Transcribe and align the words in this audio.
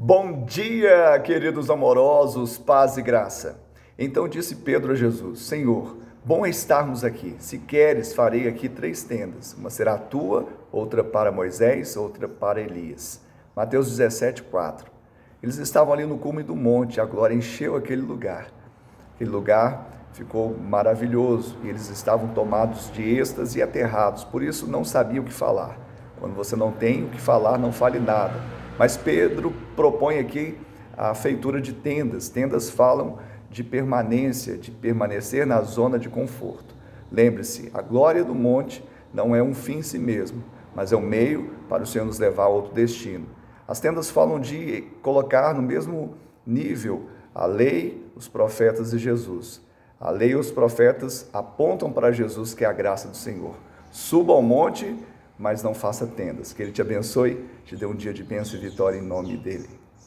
Bom 0.00 0.44
dia, 0.44 1.18
queridos 1.24 1.68
amorosos, 1.68 2.56
paz 2.56 2.96
e 2.96 3.02
graça. 3.02 3.58
Então 3.98 4.28
disse 4.28 4.54
Pedro 4.54 4.92
a 4.92 4.94
Jesus: 4.94 5.40
Senhor, 5.40 5.96
bom 6.24 6.46
é 6.46 6.48
estarmos 6.48 7.02
aqui. 7.02 7.34
Se 7.40 7.58
queres, 7.58 8.14
farei 8.14 8.46
aqui 8.46 8.68
três 8.68 9.02
tendas: 9.02 9.54
uma 9.54 9.70
será 9.70 9.98
tua, 9.98 10.46
outra 10.70 11.02
para 11.02 11.32
Moisés, 11.32 11.96
outra 11.96 12.28
para 12.28 12.60
Elias. 12.60 13.20
Mateus 13.56 13.88
17, 13.88 14.44
4. 14.44 14.88
Eles 15.42 15.58
estavam 15.58 15.92
ali 15.92 16.06
no 16.06 16.16
cume 16.16 16.44
do 16.44 16.54
monte, 16.54 17.00
a 17.00 17.04
glória 17.04 17.34
encheu 17.34 17.74
aquele 17.74 18.02
lugar. 18.02 18.52
Aquele 19.16 19.30
lugar 19.30 19.90
ficou 20.12 20.56
maravilhoso 20.56 21.58
e 21.64 21.68
eles 21.68 21.90
estavam 21.90 22.28
tomados 22.28 22.88
de 22.92 23.02
êxtase 23.02 23.58
e 23.58 23.62
aterrados, 23.62 24.22
por 24.22 24.44
isso 24.44 24.64
não 24.68 24.84
sabiam 24.84 25.24
o 25.24 25.26
que 25.26 25.34
falar. 25.34 25.76
Quando 26.20 26.36
você 26.36 26.54
não 26.54 26.70
tem 26.70 27.04
o 27.04 27.08
que 27.08 27.20
falar, 27.20 27.58
não 27.58 27.72
fale 27.72 27.98
nada 27.98 28.57
mas 28.78 28.96
Pedro 28.96 29.52
propõe 29.74 30.18
aqui 30.18 30.56
a 30.96 31.14
feitura 31.14 31.60
de 31.60 31.72
tendas. 31.72 32.28
Tendas 32.28 32.70
falam 32.70 33.18
de 33.50 33.64
permanência, 33.64 34.56
de 34.56 34.70
permanecer 34.70 35.46
na 35.46 35.60
zona 35.62 35.98
de 35.98 36.08
conforto. 36.08 36.74
Lembre-se, 37.10 37.70
a 37.72 37.80
glória 37.80 38.22
do 38.22 38.34
monte 38.34 38.84
não 39.12 39.34
é 39.34 39.42
um 39.42 39.54
fim 39.54 39.78
em 39.78 39.82
si 39.82 39.98
mesmo, 39.98 40.44
mas 40.74 40.92
é 40.92 40.96
um 40.96 41.00
meio 41.00 41.50
para 41.68 41.82
o 41.82 41.86
Senhor 41.86 42.04
nos 42.04 42.18
levar 42.18 42.44
a 42.44 42.48
outro 42.48 42.74
destino. 42.74 43.26
As 43.66 43.80
tendas 43.80 44.10
falam 44.10 44.38
de 44.38 44.82
colocar 45.02 45.54
no 45.54 45.62
mesmo 45.62 46.14
nível 46.46 47.06
a 47.34 47.46
lei, 47.46 48.06
os 48.14 48.28
profetas 48.28 48.92
e 48.92 48.98
Jesus. 48.98 49.60
A 50.00 50.10
lei 50.10 50.30
e 50.30 50.36
os 50.36 50.50
profetas 50.50 51.28
apontam 51.32 51.90
para 51.90 52.12
Jesus, 52.12 52.54
que 52.54 52.64
é 52.64 52.68
a 52.68 52.72
graça 52.72 53.08
do 53.08 53.16
Senhor. 53.16 53.54
Suba 53.90 54.32
ao 54.32 54.42
monte 54.42 54.96
mas 55.38 55.62
não 55.62 55.74
faça 55.74 56.06
tendas. 56.06 56.52
Que 56.52 56.62
Ele 56.62 56.72
te 56.72 56.82
abençoe, 56.82 57.44
te 57.64 57.76
dê 57.76 57.86
um 57.86 57.94
dia 57.94 58.12
de 58.12 58.24
bênção 58.24 58.58
e 58.58 58.62
vitória 58.62 58.98
em 58.98 59.02
nome 59.02 59.36
dEle. 59.36 59.68